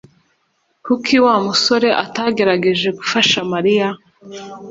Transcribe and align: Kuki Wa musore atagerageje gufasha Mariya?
Kuki 0.85 1.15
Wa 1.23 1.35
musore 1.45 1.89
atagerageje 2.05 2.87
gufasha 2.97 3.37
Mariya? 3.51 3.87